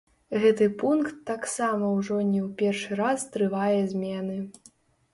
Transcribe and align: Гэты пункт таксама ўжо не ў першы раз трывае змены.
Гэты 0.45 0.67
пункт 0.83 1.19
таксама 1.31 1.91
ўжо 1.97 2.17
не 2.33 2.41
ў 2.47 2.49
першы 2.65 3.01
раз 3.05 3.31
трывае 3.39 3.81
змены. 3.97 4.45